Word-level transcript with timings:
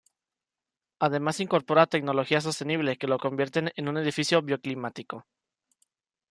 Además 0.97 1.39
incorpora 1.41 1.85
tecnología 1.85 2.41
sostenible 2.41 2.97
que 2.97 3.05
lo 3.05 3.19
convierten 3.19 3.69
en 3.75 3.87
un 3.87 3.99
edificio 3.99 4.41
bioclimático. 4.41 5.27